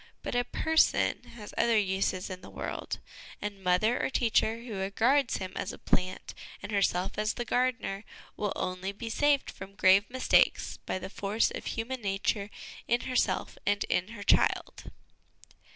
[0.23, 2.97] But a person has other uses in the world,
[3.39, 8.03] and mother or teacher who regards him as a plant and herself as the gardener,
[8.35, 12.49] will only be saved from grave mistakes by the force of human nature
[12.87, 14.85] in herself and in her child.